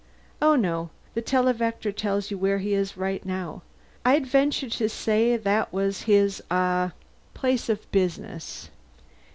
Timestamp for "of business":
7.69-8.71